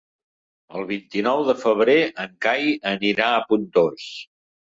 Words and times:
El 0.77 0.85
vint-i-nou 0.91 1.41
de 1.49 1.53
febrer 1.63 1.97
en 2.23 2.31
Cai 2.45 2.65
anirà 2.93 3.29
a 3.35 3.45
Pontós. 3.53 4.09